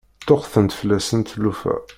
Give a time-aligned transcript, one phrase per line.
[0.21, 1.75] Ṭṭuqqtent fell-asent tlufa.